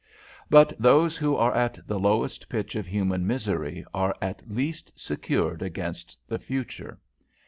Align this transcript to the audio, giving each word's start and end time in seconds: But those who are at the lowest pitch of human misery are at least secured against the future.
But 0.49 0.73
those 0.79 1.15
who 1.15 1.35
are 1.35 1.53
at 1.53 1.77
the 1.85 1.99
lowest 1.99 2.49
pitch 2.49 2.75
of 2.75 2.87
human 2.87 3.27
misery 3.27 3.85
are 3.93 4.15
at 4.19 4.41
least 4.49 4.91
secured 4.99 5.61
against 5.61 6.17
the 6.27 6.39
future. 6.39 6.97